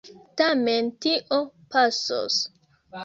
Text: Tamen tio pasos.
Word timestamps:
Tamen 0.39 0.89
tio 1.05 1.39
pasos. 1.75 2.39